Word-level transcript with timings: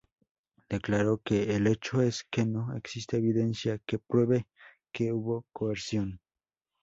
Declaró 0.67 1.19
que 1.21 1.55
"el 1.55 1.67
hecho 1.67 2.01
es 2.01 2.23
que 2.23 2.43
no 2.43 2.75
existe 2.75 3.17
evidencia 3.17 3.77
que 3.85 3.99
pruebe 3.99 4.47
que 4.91 5.11
hubo 5.13 5.45
coerción". 5.51 6.19